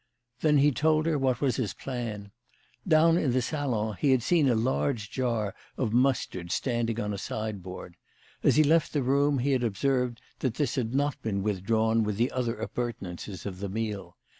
Then 0.39 0.57
he 0.57 0.71
told 0.71 1.05
her 1.05 1.19
what 1.19 1.41
was 1.41 1.57
his 1.57 1.75
plan. 1.75 2.31
Down 2.87 3.17
in 3.19 3.33
the 3.33 3.41
salon 3.43 3.97
he 3.99 4.09
had 4.09 4.23
seen 4.23 4.49
a 4.49 4.55
large 4.55 5.11
jar 5.11 5.53
of 5.77 5.93
mustard 5.93 6.51
standing 6.51 6.99
on 6.99 7.13
a 7.13 7.19
sideboard. 7.19 7.97
As 8.41 8.55
he 8.55 8.63
left 8.63 8.93
the 8.93 9.03
room 9.03 9.37
he 9.37 9.51
had 9.51 9.63
observed 9.63 10.19
that 10.39 10.55
this 10.55 10.73
had 10.73 10.95
not 10.95 11.21
been 11.21 11.43
withdrawn 11.43 12.03
with 12.03 12.17
the 12.17 12.31
other 12.31 12.55
appur 12.55 12.93
tenances 12.93 13.45
of 13.45 13.59
the 13.59 13.69
meal. 13.69 14.17